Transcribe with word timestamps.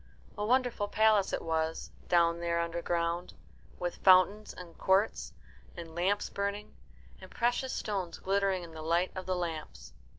A 0.35 0.43
wonderful 0.43 0.87
palace 0.87 1.31
it 1.31 1.43
was, 1.43 1.91
down 2.07 2.39
there 2.39 2.59
underground, 2.59 3.35
with 3.77 3.97
fountains 3.97 4.51
and 4.51 4.75
courts, 4.75 5.31
and 5.77 5.93
lamps 5.93 6.27
burning, 6.27 6.73
and 7.21 7.29
precious 7.29 7.73
stones 7.73 8.17
glittering 8.17 8.63
in 8.63 8.71
the 8.71 8.81
light 8.81 9.11
of 9.15 9.27
the 9.27 9.35
lamps. 9.35 9.93